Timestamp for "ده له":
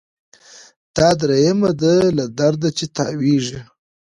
1.81-2.25